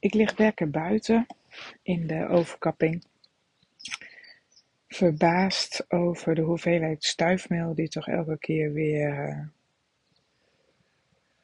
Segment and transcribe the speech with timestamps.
[0.00, 1.26] Ik lig lekker buiten
[1.82, 3.04] in de overkapping.
[4.88, 9.46] Verbaasd over de hoeveelheid stuifmeel die toch elke keer weer uh,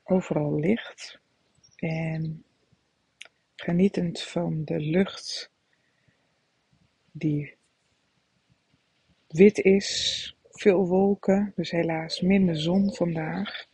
[0.04, 1.19] overal ligt.
[1.77, 2.45] En
[3.56, 5.50] genietend van de lucht
[7.12, 7.57] die
[9.29, 13.66] wit is, veel wolken, dus helaas minder zon vandaag.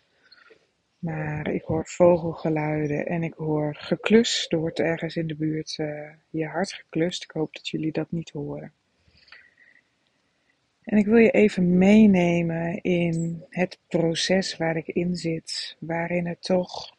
[1.03, 4.47] Maar ik hoor vogelgeluiden en ik hoor geklus.
[4.49, 7.23] Er wordt ergens in de buurt uh, je hard geklust.
[7.23, 8.73] Ik hoop dat jullie dat niet horen.
[10.83, 16.43] En ik wil je even meenemen in het proces waar ik in zit, waarin het
[16.43, 16.97] toch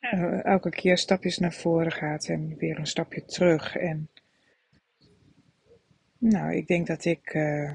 [0.00, 3.76] uh, elke keer stapjes naar voren gaat en weer een stapje terug.
[3.76, 4.08] En
[6.18, 7.72] nou, ik denk dat ik uh,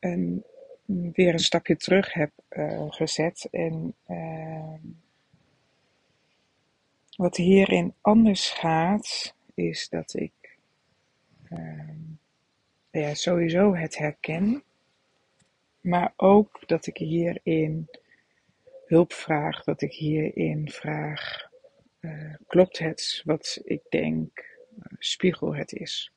[0.00, 0.44] een
[1.12, 3.48] weer een stapje terug heb uh, gezet.
[3.50, 4.74] En uh,
[7.16, 10.58] wat hierin anders gaat, is dat ik
[11.50, 11.88] uh,
[12.90, 14.62] ja, sowieso het herken.
[15.80, 17.88] Maar ook dat ik hierin
[18.86, 21.50] hulp vraag, dat ik hierin vraag,
[22.00, 24.58] uh, klopt het wat ik denk,
[24.98, 26.12] spiegel het is.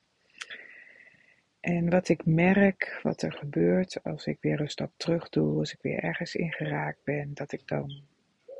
[1.66, 5.74] En wat ik merk, wat er gebeurt als ik weer een stap terug doe, als
[5.74, 8.02] ik weer ergens ingeraakt ben, dat ik dan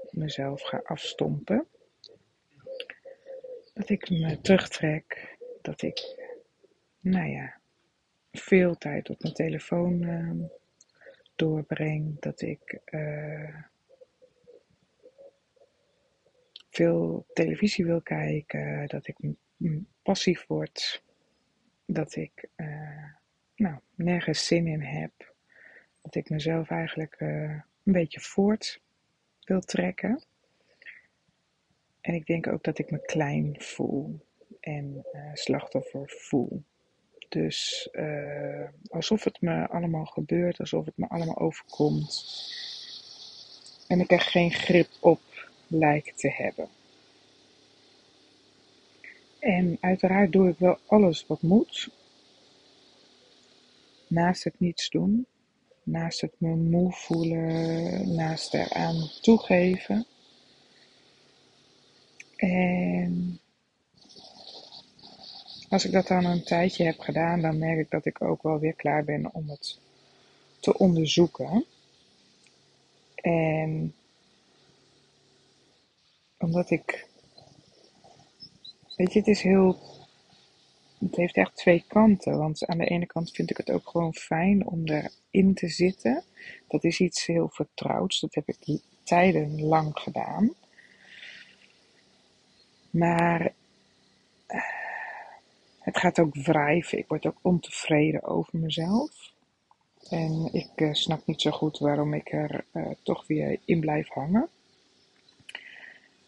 [0.10, 1.68] mezelf ga afstompen.
[3.74, 6.00] Dat ik me terugtrek, dat ik,
[7.00, 7.58] nou ja,
[8.32, 10.50] veel tijd op mijn telefoon uh,
[11.36, 13.56] doorbreng, dat ik uh,
[16.70, 19.18] veel televisie wil kijken, dat ik
[20.02, 21.04] passief word
[21.86, 23.04] dat ik uh,
[23.56, 25.34] nou, nergens zin in heb.
[26.02, 27.50] Dat ik mezelf eigenlijk uh,
[27.84, 28.82] een beetje voort
[29.44, 30.24] wil trekken.
[32.02, 34.26] En ik denk ook dat ik me klein voel
[34.60, 36.64] en uh, slachtoffer voel.
[37.30, 37.90] Dus
[38.88, 42.26] alsof het me allemaal gebeurt, alsof het me allemaal overkomt.
[43.88, 45.22] En ik er geen grip op
[45.68, 46.68] lijkt te hebben.
[49.46, 51.90] En uiteraard doe ik wel alles wat moet.
[54.08, 55.26] Naast het niets doen,
[55.84, 60.06] naast het me moe voelen, naast eraan toegeven.
[62.36, 63.40] En
[65.70, 68.60] als ik dat dan een tijdje heb gedaan, dan merk ik dat ik ook wel
[68.60, 69.80] weer klaar ben om het
[70.60, 71.66] te onderzoeken.
[73.16, 73.94] En
[76.38, 77.14] omdat ik
[78.96, 79.80] Weet je, het is heel.
[81.00, 82.38] Het heeft echt twee kanten.
[82.38, 86.24] Want aan de ene kant vind ik het ook gewoon fijn om erin te zitten.
[86.68, 88.20] Dat is iets heel vertrouwds.
[88.20, 90.54] Dat heb ik tijdenlang gedaan.
[92.90, 93.54] Maar
[94.46, 94.60] eh,
[95.80, 96.98] het gaat ook wrijven.
[96.98, 99.34] Ik word ook ontevreden over mezelf.
[100.10, 104.08] En ik uh, snap niet zo goed waarom ik er uh, toch weer in blijf
[104.08, 104.50] hangen.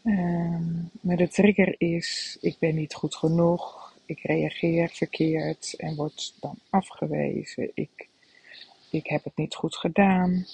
[0.07, 6.33] Um, maar de trigger is, ik ben niet goed genoeg, ik reageer verkeerd en word
[6.39, 7.71] dan afgewezen.
[7.73, 8.07] Ik,
[8.89, 10.45] ik heb het niet goed gedaan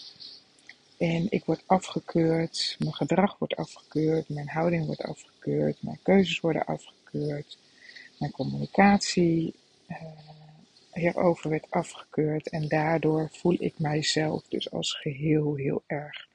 [0.98, 6.66] en ik word afgekeurd, mijn gedrag wordt afgekeurd, mijn houding wordt afgekeurd, mijn keuzes worden
[6.66, 7.58] afgekeurd,
[8.20, 9.54] mijn communicatie
[9.88, 9.98] uh,
[10.94, 16.28] hierover werd afgekeurd en daardoor voel ik mijzelf dus als geheel heel erg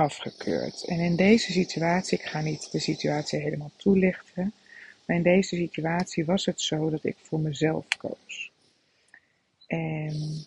[0.00, 0.84] afgekeurd.
[0.84, 4.52] En in deze situatie, ik ga niet de situatie helemaal toelichten,
[5.04, 8.50] maar in deze situatie was het zo dat ik voor mezelf koos.
[9.66, 10.44] En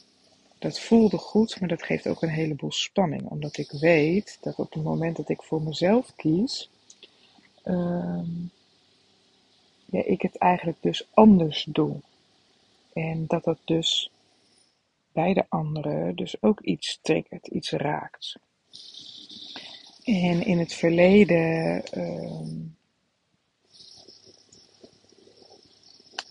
[0.59, 4.73] dat voelde goed, maar dat geeft ook een heleboel spanning, omdat ik weet dat op
[4.73, 6.69] het moment dat ik voor mezelf kies,
[7.65, 8.51] um,
[9.85, 11.95] ja, ik het eigenlijk dus anders doe.
[12.93, 14.11] En dat dat dus
[15.11, 18.35] bij de anderen dus ook iets triggert, iets raakt.
[20.03, 22.41] En in het verleden uh,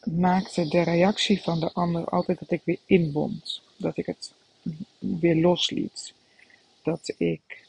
[0.05, 3.63] maakte de reactie van de ander altijd dat ik weer inbond.
[3.77, 4.33] Dat ik het
[4.99, 6.15] weer losliet.
[6.83, 7.67] Dat ik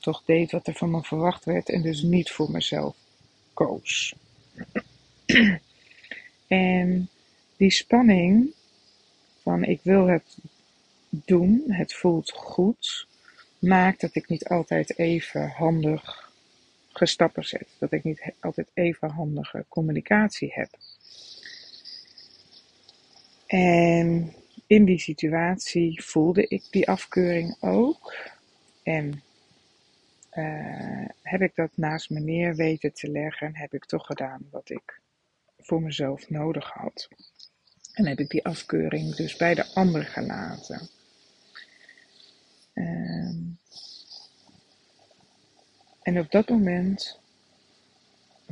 [0.00, 2.96] toch deed wat er van me verwacht werd en dus niet voor mezelf
[3.54, 4.14] koos.
[6.46, 7.08] en
[7.56, 8.52] die spanning
[9.42, 10.36] van ik wil het
[11.08, 13.06] doen, het voelt goed,
[13.58, 16.32] maakt dat ik niet altijd even handig
[16.92, 17.68] gestappen zet.
[17.78, 20.68] Dat ik niet altijd even handige communicatie heb.
[23.46, 24.34] En
[24.66, 28.14] in die situatie voelde ik die afkeuring ook.
[28.82, 29.22] En
[30.32, 34.48] uh, heb ik dat naast me neer weten te leggen en heb ik toch gedaan
[34.50, 35.00] wat ik
[35.58, 37.08] voor mezelf nodig had.
[37.92, 40.88] En heb ik die afkeuring dus bij de ander gelaten.
[42.78, 43.30] Uh,
[46.02, 47.20] en op dat moment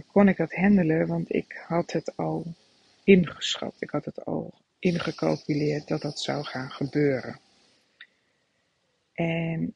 [0.06, 2.55] kon ik dat handelen, want ik had het al
[3.05, 3.75] ingeschat.
[3.78, 7.40] Ik had het al ingecalculeerd dat dat zou gaan gebeuren.
[9.12, 9.75] En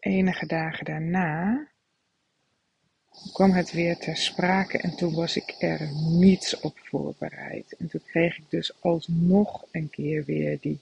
[0.00, 1.68] enige dagen daarna
[3.32, 7.76] kwam het weer ter sprake en toen was ik er niets op voorbereid.
[7.78, 10.80] En toen kreeg ik dus alsnog een keer weer die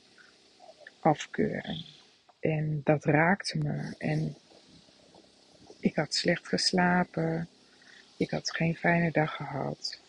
[1.00, 1.84] afkeuring.
[2.42, 3.94] En dat raakte me.
[3.98, 4.36] En
[5.80, 7.48] ik had slecht geslapen.
[8.16, 10.00] Ik had geen fijne dag gehad.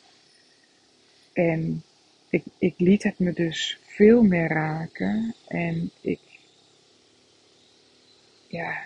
[1.34, 1.84] En
[2.30, 5.36] ik, ik liet het me dus veel meer raken.
[5.48, 6.20] En ik,
[8.48, 8.86] ja,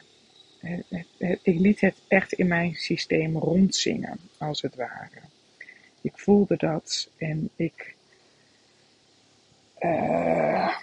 [1.41, 5.21] ik liet het echt in mijn systeem rondzingen, als het ware.
[6.01, 7.95] Ik voelde dat en ik
[9.79, 10.77] uh,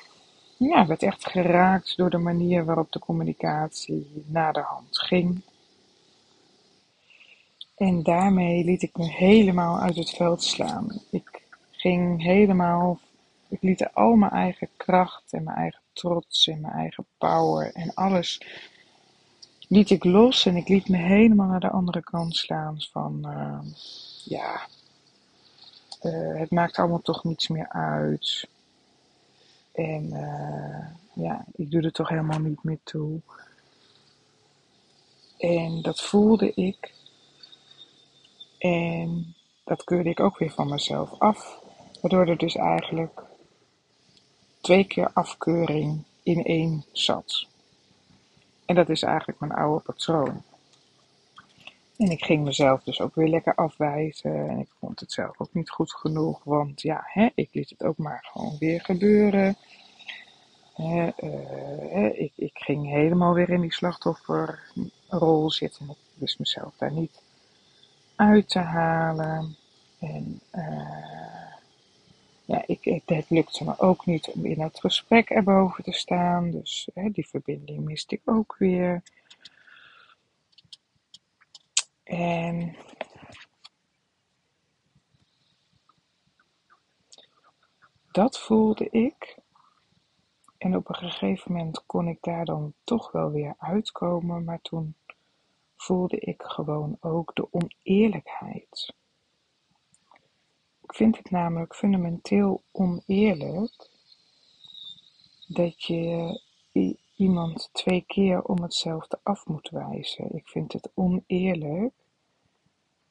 [0.69, 5.43] ja, werd echt geraakt door de manier waarop de communicatie naar de hand ging.
[7.77, 11.01] En daarmee liet ik me helemaal uit het veld slaan.
[11.11, 12.99] Ik ging helemaal,
[13.49, 17.95] ik liet al mijn eigen kracht en mijn eigen trots en mijn eigen power en
[17.95, 18.41] alles
[19.69, 23.59] liet ik los en ik liet me helemaal naar de andere kant slaan van, uh,
[24.25, 24.61] ja,
[26.03, 28.49] uh, het maakt allemaal toch niets meer uit.
[29.75, 30.87] En uh,
[31.25, 33.21] ja, ik doe er toch helemaal niet meer toe.
[35.39, 36.95] En dat voelde ik.
[38.59, 39.35] En
[39.65, 41.63] dat keurde ik ook weer van mezelf af.
[42.01, 43.23] Waardoor er dus eigenlijk
[44.61, 47.47] twee keer afkeuring in één zat.
[48.65, 50.43] En dat is eigenlijk mijn oude patroon.
[51.97, 54.49] En ik ging mezelf dus ook weer lekker afwijzen.
[54.49, 56.45] En ik vond het zelf ook niet goed genoeg.
[56.45, 59.57] Want ja, hè, ik liet het ook maar gewoon weer gebeuren.
[60.75, 65.91] Hè, uh, ik, ik ging helemaal weer in die slachtofferrol zitten.
[65.91, 67.23] Ik wist mezelf daar niet
[68.17, 69.57] uit te halen.
[69.99, 71.53] En uh,
[72.45, 76.51] ja, ik, het lukte me ook niet om in het gesprek erboven te staan.
[76.51, 79.03] Dus hè, die verbinding miste ik ook weer.
[82.05, 82.77] En
[88.13, 89.39] dat voelde ik.
[90.59, 94.45] En op een gegeven moment kon ik daar dan toch wel weer uitkomen.
[94.45, 94.97] Maar toen
[95.77, 98.95] voelde ik gewoon ook de oneerlijkheid.
[100.83, 103.91] Ik vind het namelijk fundamenteel oneerlijk
[105.47, 106.41] dat je
[107.17, 110.35] iemand twee keer om hetzelfde af moet wijzen.
[110.35, 111.95] Ik vind het oneerlijk,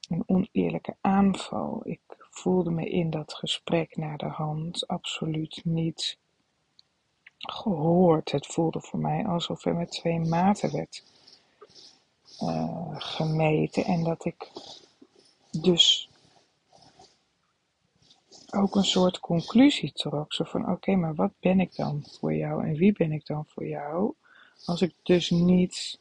[0.10, 1.82] een oneerlijke aanval.
[1.84, 6.18] Ik voelde me in dat gesprek naar de hand absoluut niet
[7.38, 8.32] gehoord.
[8.32, 11.04] Het voelde voor mij alsof er met twee maten werd
[12.42, 14.52] uh, gemeten en dat ik
[15.62, 16.10] dus
[18.54, 20.34] ook een soort conclusie trok.
[20.34, 23.46] Zo van, oké, maar wat ben ik dan voor jou en wie ben ik dan
[23.48, 24.14] voor jou?
[24.66, 26.00] Als ik dus niet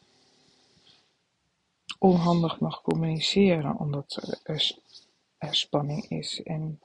[1.99, 4.79] onhandig mag communiceren omdat er,
[5.39, 6.43] er spanning is.
[6.43, 6.81] En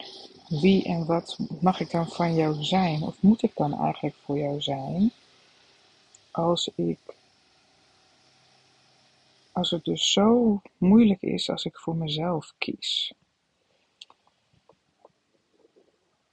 [0.48, 3.02] wie en wat mag ik dan van jou zijn?
[3.02, 5.12] Of moet ik dan eigenlijk voor jou zijn?
[6.32, 7.00] Als ik
[9.52, 13.14] als het dus zo moeilijk is als ik voor mezelf kies.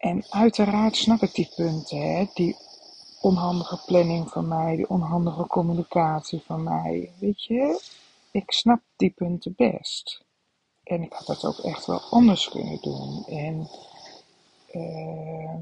[0.05, 2.27] En uiteraard snap ik die punten, hè?
[2.35, 2.57] die
[3.21, 7.11] onhandige planning van mij, die onhandige communicatie van mij.
[7.19, 7.81] Weet je,
[8.31, 10.25] ik snap die punten best.
[10.83, 13.25] En ik had dat ook echt wel anders kunnen doen.
[13.27, 13.69] En
[14.73, 15.59] uh,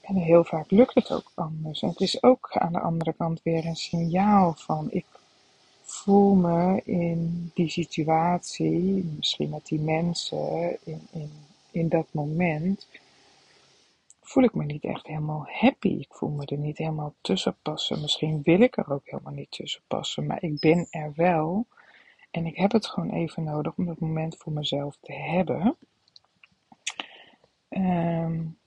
[0.00, 1.82] En heel vaak lukt het ook anders.
[1.82, 5.06] En het is ook aan de andere kant weer een signaal van ik
[5.86, 11.30] voel me in die situatie, misschien met die mensen, in, in,
[11.70, 12.88] in dat moment,
[14.20, 15.88] voel ik me niet echt helemaal happy.
[15.88, 18.00] Ik voel me er niet helemaal tussen passen.
[18.00, 21.66] Misschien wil ik er ook helemaal niet tussen passen, maar ik ben er wel.
[22.30, 25.76] En ik heb het gewoon even nodig om dat moment voor mezelf te hebben.
[27.68, 28.58] Um,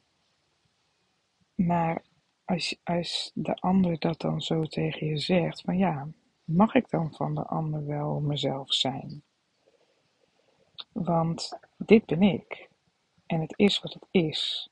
[1.56, 2.02] maar
[2.46, 6.08] als, als de ander dat dan zo tegen je zegt, van ja,
[6.50, 9.24] mag ik dan van de ander wel mezelf zijn?
[10.92, 12.70] Want dit ben ik.
[13.26, 14.70] En het is wat het is.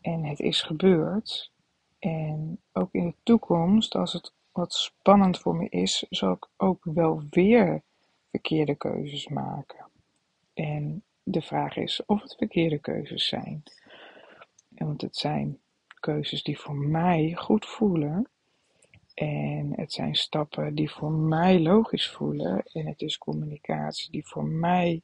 [0.00, 1.52] En het is gebeurd.
[1.98, 6.84] En ook in de toekomst, als het wat spannend voor me is, zal ik ook
[6.84, 7.82] wel weer
[8.30, 9.86] verkeerde keuzes maken.
[10.54, 13.62] En de vraag is of het verkeerde keuzes zijn.
[14.68, 15.58] Want het zijn
[16.00, 18.28] keuzes die voor mij goed voelen.
[19.20, 22.62] En het zijn stappen die voor mij logisch voelen.
[22.72, 25.02] En het is communicatie die voor mij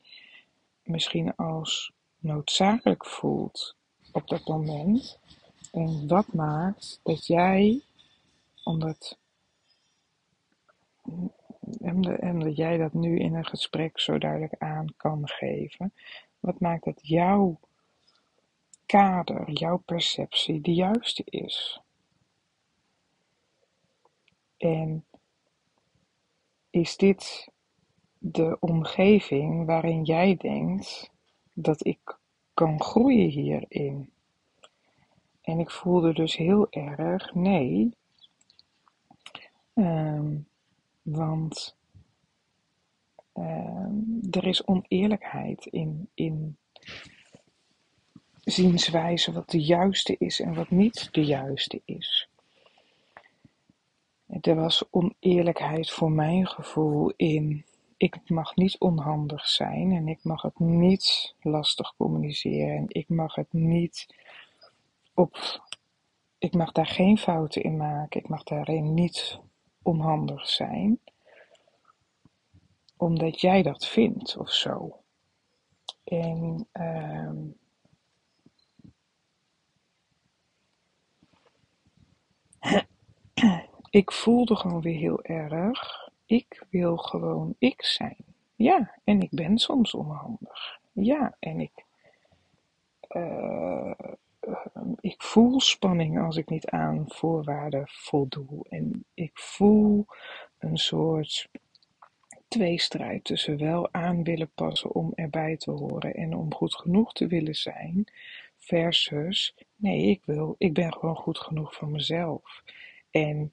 [0.83, 3.77] misschien als noodzakelijk voelt
[4.13, 5.19] op dat moment.
[5.73, 7.81] En wat maakt dat jij,
[8.65, 9.19] omdat,
[12.39, 15.93] dat jij dat nu in een gesprek zo duidelijk aan kan geven,
[16.41, 17.61] wat maakt dat jouw
[18.87, 21.81] kader, jouw perceptie de juiste is?
[24.67, 25.05] En
[26.71, 27.49] is dit
[28.19, 31.11] de omgeving waarin jij denkt
[31.53, 32.19] dat ik
[32.55, 34.11] kan groeien hierin?
[35.43, 37.97] En ik voelde dus heel erg nee.
[39.75, 40.37] Ehm,
[41.03, 41.77] want
[43.33, 43.95] ehm,
[44.31, 46.57] er is oneerlijkheid in, in
[48.45, 52.29] zienswijze wat de juiste is en wat niet de juiste is.
[54.27, 57.65] Er was oneerlijkheid voor mijn gevoel in
[57.97, 63.35] ik mag niet onhandig zijn en ik mag het niet lastig communiceren en ik mag
[63.35, 64.07] het niet
[65.15, 65.63] op,
[66.39, 69.41] ik mag daar geen fouten in maken, ik mag daarin niet
[69.83, 71.01] onhandig zijn,
[72.97, 75.01] omdat jij dat vindt of zo.
[76.05, 77.31] En uh,
[83.91, 88.25] ik voelde gewoon weer heel erg, ik wil gewoon ik zijn.
[88.55, 90.81] Ja, en ik ben soms onhandig.
[90.93, 91.85] Ja, en ik,
[93.09, 93.91] uh,
[95.01, 98.67] ik voel spanning als ik niet aan voorwaarden voldoe.
[98.69, 100.07] En ik voel
[100.59, 101.49] een soort
[102.49, 107.27] tweestrijd tussen wel aan willen passen om erbij te horen en om goed genoeg te
[107.27, 108.05] willen zijn,
[108.57, 112.63] versus nee, ik wil, ik ben gewoon goed genoeg voor mezelf.
[113.11, 113.51] En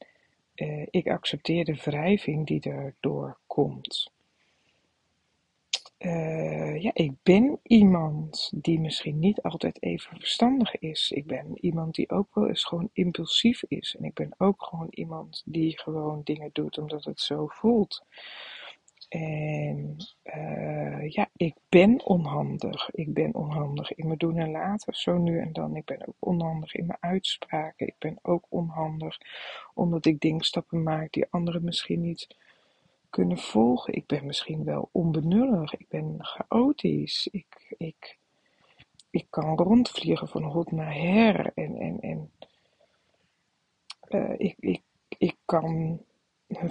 [0.89, 4.12] ik accepteer de wrijving die erdoor komt.
[6.05, 11.12] Uh, ja, ik ben iemand die misschien niet altijd even verstandig is.
[11.12, 13.95] Ik ben iemand die ook wel eens gewoon impulsief is.
[14.00, 18.05] En ik ben ook gewoon iemand die gewoon dingen doet omdat het zo voelt.
[19.13, 22.89] En uh, ja, ik ben onhandig.
[22.91, 25.75] Ik ben onhandig in mijn doen en laten, zo nu en dan.
[25.75, 27.88] Ik ben ook onhandig in mijn uitspraken.
[27.88, 29.17] Ik ben ook onhandig
[29.74, 32.27] omdat ik denkstappen maak die anderen misschien niet
[33.10, 33.93] kunnen volgen.
[33.93, 35.74] Ik ben misschien wel onbenullig.
[35.74, 37.27] Ik ben chaotisch.
[37.32, 38.17] Ik, ik,
[39.10, 41.51] ik kan rondvliegen van hot naar her.
[41.55, 42.32] En, en, en
[44.10, 44.82] uh, ik, ik,
[45.17, 46.00] ik kan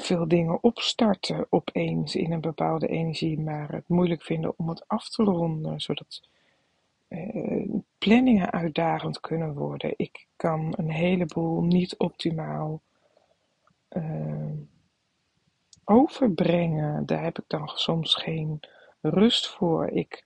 [0.00, 5.08] veel dingen opstarten opeens in een bepaalde energie, maar het moeilijk vinden om het af
[5.08, 6.28] te ronden, zodat
[7.08, 7.68] uh,
[7.98, 9.94] planningen uitdagend kunnen worden.
[9.96, 12.80] Ik kan een heleboel niet optimaal
[13.90, 14.50] uh,
[15.84, 17.06] overbrengen.
[17.06, 18.60] Daar heb ik dan soms geen
[19.00, 19.88] rust voor.
[19.88, 20.24] Ik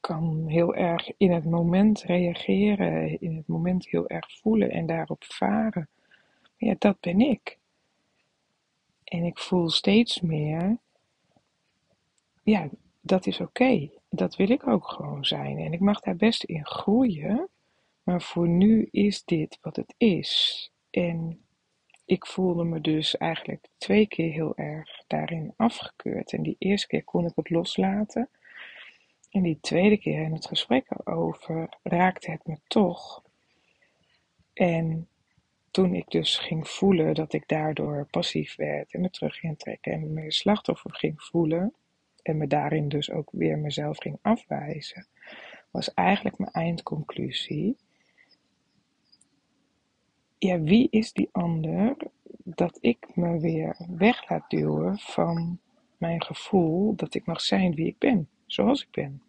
[0.00, 5.24] kan heel erg in het moment reageren, in het moment heel erg voelen en daarop
[5.24, 5.88] varen.
[6.56, 7.58] Ja, dat ben ik.
[9.14, 10.78] En ik voel steeds meer,
[12.42, 12.68] ja,
[13.00, 13.90] dat is oké.
[14.10, 15.58] Dat wil ik ook gewoon zijn.
[15.58, 17.48] En ik mag daar best in groeien.
[18.02, 20.70] Maar voor nu is dit wat het is.
[20.90, 21.44] En
[22.04, 26.32] ik voelde me dus eigenlijk twee keer heel erg daarin afgekeurd.
[26.32, 28.28] En die eerste keer kon ik het loslaten.
[29.30, 33.22] En die tweede keer in het gesprek erover raakte het me toch.
[34.52, 35.08] En
[35.74, 39.92] toen ik dus ging voelen dat ik daardoor passief werd en me terug ging trekken
[39.92, 41.74] en me slachtoffer ging voelen
[42.22, 45.06] en me daarin dus ook weer mezelf ging afwijzen,
[45.70, 47.76] was eigenlijk mijn eindconclusie.
[50.38, 51.96] Ja, wie is die ander
[52.44, 55.58] dat ik me weer weg laat duwen van
[55.96, 59.22] mijn gevoel dat ik mag zijn wie ik ben, zoals ik ben.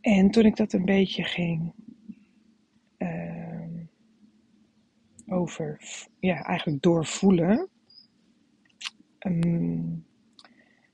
[0.00, 1.72] En toen ik dat een beetje ging
[3.04, 3.86] uh,
[5.44, 5.80] over,
[6.20, 7.68] ja, eigenlijk doorvoelen,
[9.18, 10.06] um,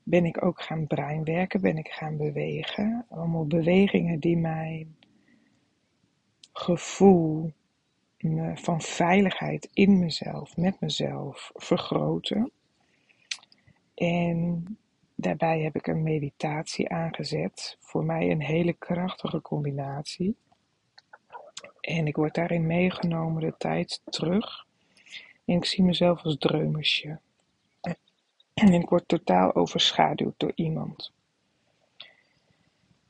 [0.03, 3.05] ben ik ook gaan breinwerken, ben ik gaan bewegen.
[3.09, 4.95] Allemaal bewegingen die mijn
[6.53, 7.53] gevoel
[8.55, 12.51] van veiligheid in mezelf, met mezelf vergroten.
[13.95, 14.65] En
[15.15, 17.77] daarbij heb ik een meditatie aangezet.
[17.79, 20.35] Voor mij een hele krachtige combinatie.
[21.81, 24.65] En ik word daarin meegenomen de tijd terug.
[25.45, 27.19] En ik zie mezelf als dreumersje.
[28.53, 31.11] En ik word totaal overschaduwd door iemand.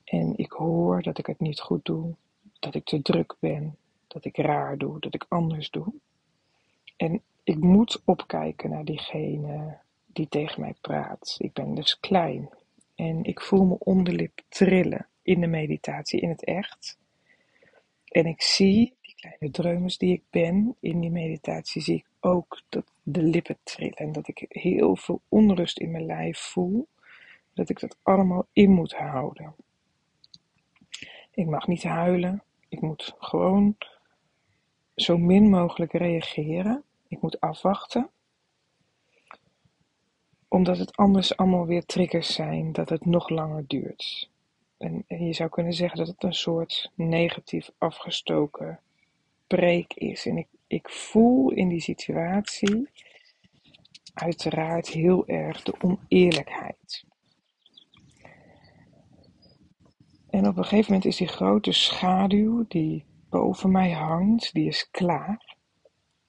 [0.04, 2.16] En ik hoor dat ik het niet goed doe,
[2.60, 5.94] dat ik te druk ben, dat ik raar doe, dat ik anders doe.
[6.98, 11.36] En ik moet opkijken naar diegene die tegen mij praat.
[11.38, 12.50] Ik ben dus klein
[12.96, 16.98] en ik voel mijn onderlip trillen in de meditatie, in het echt.
[18.12, 22.62] En ik zie die kleine dreumes die ik ben in die meditatie, zie ik ook
[22.70, 26.88] dat de lippen trillen en dat ik heel veel onrust in mijn lijf voel.
[27.54, 29.56] Dat ik dat allemaal in moet houden.
[31.32, 32.44] Ik mag niet huilen.
[32.70, 33.78] Ik moet gewoon
[34.96, 36.84] zo min mogelijk reageren.
[37.08, 38.10] Ik moet afwachten.
[40.48, 44.30] Omdat het anders allemaal weer triggers zijn dat het nog langer duurt.
[44.82, 48.80] En, je zou kunnen zeggen dat het een soort negatief afgestoken
[49.48, 50.26] preek is.
[50.26, 52.90] En ik, ik voel in die situatie
[54.14, 57.06] uiteraard heel erg de oneerlijkheid.
[60.30, 64.90] En op een gegeven moment is die grote schaduw die boven mij hangt, die is
[64.92, 65.56] klaar.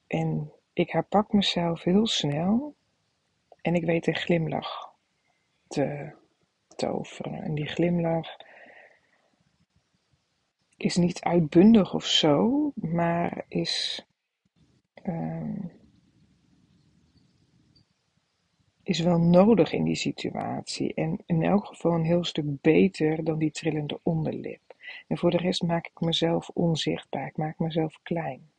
[0.07, 2.75] En ik herpak mezelf heel snel
[3.61, 4.95] en ik weet een glimlach
[5.69, 6.21] te
[6.83, 8.37] En die glimlach
[10.77, 14.07] is niet uitbundig of zo, maar is
[15.05, 15.65] uh,
[18.83, 20.95] is wel nodig in die situatie.
[20.95, 24.61] En in elk geval een heel stuk beter dan die trillende onderlip.
[25.09, 27.27] En voor de rest maak ik mezelf onzichtbaar.
[27.27, 28.51] Ik maak mezelf klein.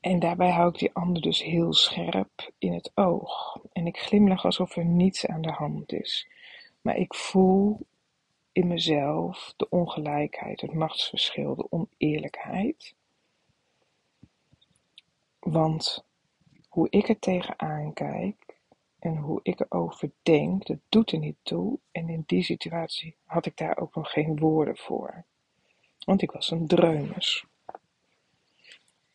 [0.00, 3.58] En daarbij hou ik die ander dus heel scherp in het oog.
[3.72, 6.28] En ik glimlach alsof er niets aan de hand is.
[6.80, 7.86] Maar ik voel
[8.52, 12.94] in mezelf de ongelijkheid, het machtsverschil, de oneerlijkheid.
[15.38, 16.04] Want
[16.68, 18.58] hoe ik er tegenaan kijk
[18.98, 21.78] en hoe ik erover denk, dat doet er niet toe.
[21.90, 25.24] En in die situatie had ik daar ook nog geen woorden voor.
[26.04, 27.44] Want ik was een dreumes.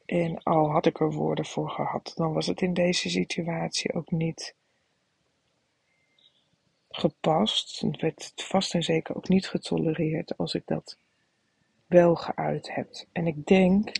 [0.05, 4.11] En al had ik er woorden voor gehad, dan was het in deze situatie ook
[4.11, 4.55] niet
[6.89, 7.79] gepast.
[7.79, 10.97] Het werd vast en zeker ook niet getolereerd als ik dat
[11.85, 13.05] wel geuit heb.
[13.11, 13.91] En ik denk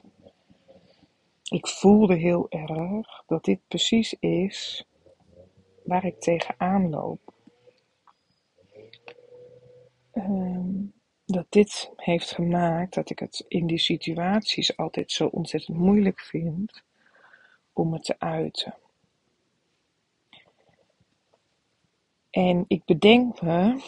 [1.49, 4.87] ik voelde heel erg dat dit precies is
[5.83, 7.33] waar ik tegenaan loop.
[10.11, 10.83] Ehm,
[11.25, 16.83] dat dit heeft gemaakt dat ik het in die situaties altijd zo ontzettend moeilijk vind
[17.73, 18.75] om het te uiten.
[22.29, 23.83] En ik bedenk me,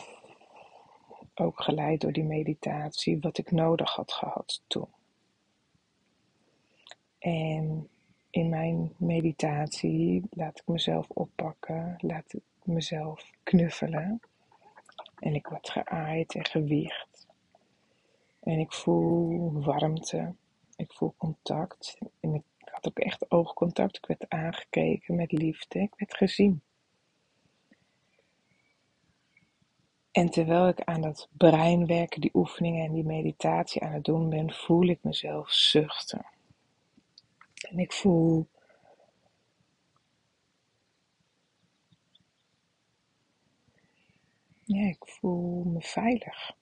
[1.36, 4.88] ook geleid door die meditatie, wat ik nodig had gehad toen.
[7.20, 7.90] En
[8.30, 14.22] in mijn meditatie laat ik mezelf oppakken, laat ik mezelf knuffelen.
[15.20, 17.27] En ik word geaaid en gewicht.
[18.48, 20.36] En ik voel warmte.
[20.76, 21.98] Ik voel contact.
[22.20, 23.98] En ik had ook echt oogcontact.
[23.98, 25.80] Ik werd aangekeken met liefde.
[25.80, 26.62] Ik werd gezien.
[30.12, 34.30] En terwijl ik aan dat brein werken, die oefeningen en die meditatie aan het doen
[34.30, 36.26] ben, voel ik mezelf zuchten.
[37.70, 38.48] En ik voel
[44.64, 46.57] ja, ik voel me veilig.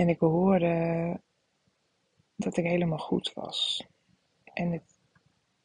[0.00, 1.20] En ik hoorde
[2.36, 3.86] dat ik helemaal goed was.
[4.44, 4.98] En het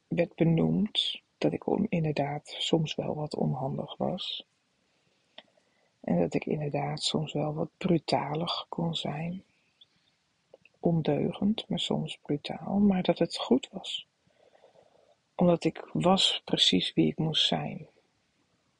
[0.08, 4.46] werd benoemd dat ik inderdaad soms wel wat onhandig was.
[6.00, 9.44] En dat ik inderdaad soms wel wat brutalig kon zijn
[10.80, 14.06] ondeugend, maar soms brutaal, maar dat het goed was.
[15.34, 17.86] Omdat ik was precies wie ik moest zijn.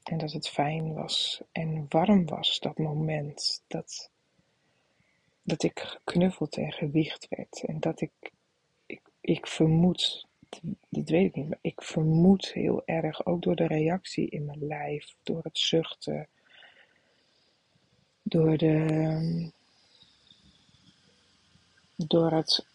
[0.02, 3.64] En dat het fijn was en warm was, dat moment.
[3.66, 4.10] Dat,
[5.46, 7.62] dat ik geknuffeld en gewicht werd.
[7.66, 8.32] En dat ik,
[8.86, 10.26] ik, ik vermoed,
[10.88, 14.66] dat weet ik niet, maar ik vermoed heel erg, ook door de reactie in mijn
[14.66, 16.28] lijf, door het zuchten,
[18.22, 19.50] door de,
[21.96, 22.66] door het,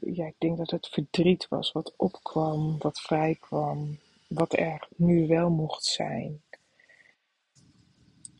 [0.00, 5.50] ja, ik denk dat het verdriet was wat opkwam, wat vrijkwam, wat er nu wel
[5.50, 6.42] mocht zijn.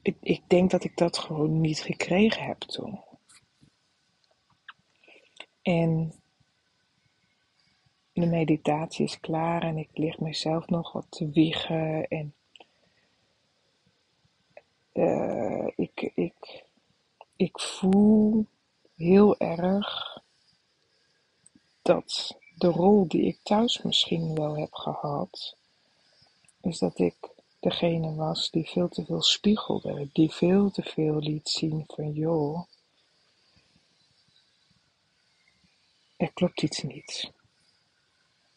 [0.02, 3.00] Ik, ik denk dat ik dat gewoon niet gekregen heb toen.
[5.62, 6.12] En
[8.12, 12.34] de meditatie is klaar en ik lig mezelf nog wat te wiegen en
[14.92, 16.64] uh, ik, ik,
[17.36, 18.46] ik voel
[18.96, 20.20] heel erg
[21.82, 25.56] dat de rol die ik thuis misschien wel heb gehad,
[26.60, 27.14] is dat ik
[27.60, 32.62] degene was die veel te veel spiegelde, die veel te veel liet zien van joh,
[36.22, 37.32] er klopt iets niet.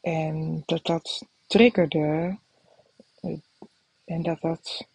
[0.01, 2.37] En dat dat triggerde
[3.21, 3.37] eh,
[4.05, 4.87] en dat dat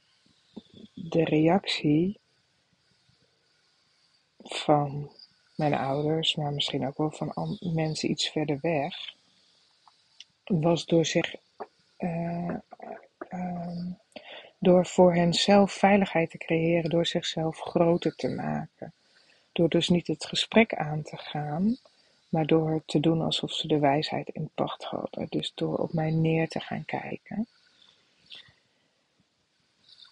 [0.95, 2.21] de reactie
[4.39, 5.13] van
[5.57, 9.15] mijn ouders, maar misschien ook wel van mensen iets verder weg,
[10.45, 11.35] was door zich
[11.99, 12.57] uh,
[13.31, 13.87] uh,
[14.59, 18.93] door voor henzelf veiligheid te creëren, door zichzelf groter te maken.
[19.53, 21.79] Door dus niet het gesprek aan te gaan,
[22.31, 25.27] maar door te doen alsof ze de wijsheid in pacht hadden.
[25.29, 27.49] Dus door op mij neer te gaan kijken.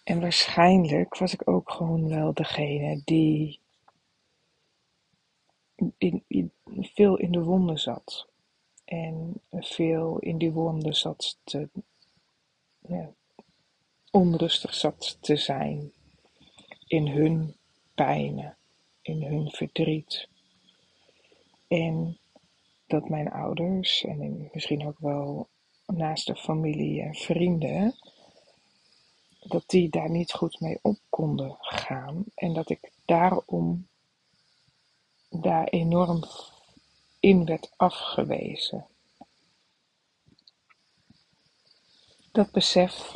[0.03, 3.59] En waarschijnlijk was ik ook gewoon wel degene die
[5.97, 6.51] in,
[6.81, 8.27] veel in de wonden zat.
[8.85, 11.69] En veel in die wonden zat te,
[12.79, 13.09] ja,
[14.11, 15.91] onrustig zat te zijn.
[16.87, 17.55] In hun
[17.93, 18.57] pijnen,
[19.01, 20.27] in hun verdriet.
[21.69, 22.17] En
[22.87, 25.47] dat mijn ouders en misschien ook wel
[25.85, 27.95] naast de familie en vrienden,
[29.39, 32.23] dat die daar niet goed mee op konden gaan.
[32.35, 33.87] En dat ik daarom
[35.29, 36.23] daar enorm
[37.19, 38.87] in werd afgewezen.
[42.31, 43.15] Dat besef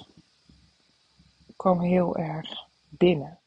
[1.56, 3.40] kwam heel erg binnen.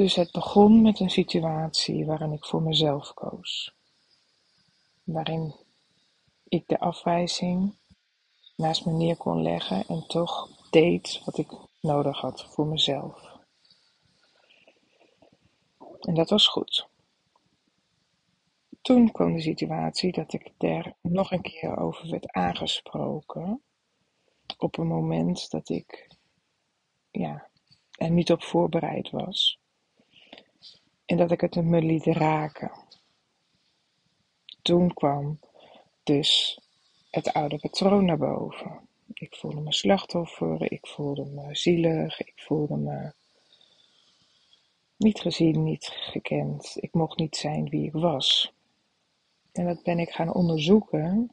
[0.00, 3.74] Dus het begon met een situatie waarin ik voor mezelf koos.
[5.04, 5.54] Waarin
[6.48, 7.76] ik de afwijzing
[8.56, 13.38] naast me neer kon leggen en toch deed wat ik nodig had voor mezelf.
[16.00, 16.88] En dat was goed.
[18.82, 23.62] Toen kwam de situatie dat ik er nog een keer over werd aangesproken.
[24.58, 26.16] Op een moment dat ik
[27.10, 27.48] ja,
[27.90, 29.59] er niet op voorbereid was.
[31.10, 32.70] En dat ik het me liet raken.
[34.62, 35.38] Toen kwam
[36.02, 36.60] dus
[37.10, 38.88] het oude patroon naar boven.
[39.12, 43.12] Ik voelde me slachtoffer, ik voelde me zielig, ik voelde me
[44.96, 46.76] niet gezien, niet gekend.
[46.80, 48.52] Ik mocht niet zijn wie ik was.
[49.52, 51.30] En dat ben ik gaan onderzoeken.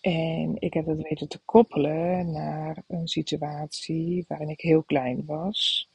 [0.00, 5.88] En ik heb dat weten te koppelen naar een situatie waarin ik heel klein was.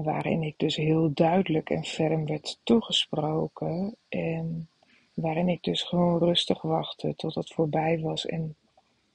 [0.00, 3.96] Waarin ik dus heel duidelijk en ferm werd toegesproken.
[4.08, 4.68] En
[5.14, 8.26] waarin ik dus gewoon rustig wachtte tot het voorbij was.
[8.26, 8.56] En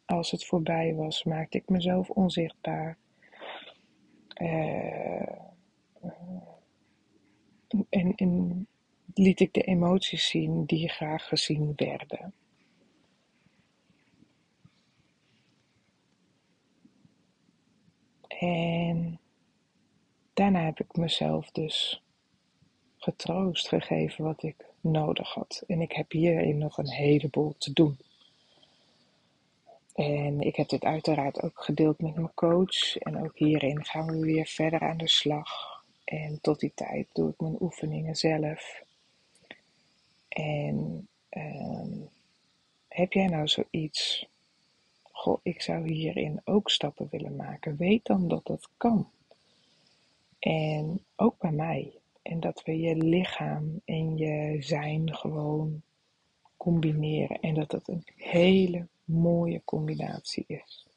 [0.05, 2.97] als het voorbij was, maakte ik mezelf onzichtbaar.
[4.41, 5.31] Uh,
[7.89, 8.67] en, en
[9.13, 12.33] liet ik de emoties zien die graag gezien werden.
[18.27, 19.19] En
[20.37, 22.01] daarna heb ik mezelf dus
[22.97, 25.63] getroost gegeven wat ik nodig had.
[25.67, 27.97] En ik heb hierin nog een heleboel te doen.
[29.93, 32.97] En ik heb dit uiteraard ook gedeeld met mijn coach.
[32.97, 35.83] En ook hierin gaan we weer verder aan de slag.
[36.03, 38.83] En tot die tijd doe ik mijn oefeningen zelf.
[40.27, 41.91] En ehm,
[42.87, 44.27] heb jij nou zoiets?
[45.11, 47.77] Goh, ik zou hierin ook stappen willen maken.
[47.77, 49.09] Weet dan dat dat kan.
[50.39, 51.99] En ook bij mij.
[52.21, 55.81] En dat we je lichaam en je zijn gewoon
[56.57, 57.39] combineren.
[57.39, 60.87] En dat dat een hele mooie combinatie is.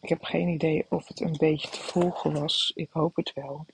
[0.00, 2.72] Ik heb geen idee of het een beetje te volgen was.
[2.74, 3.66] Ik hoop het wel.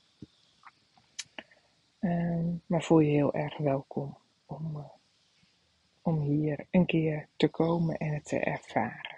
[1.99, 4.85] Ehm, maar voel je heel erg welkom om, uh,
[6.03, 9.14] om hier een keer te komen en het te ervaren.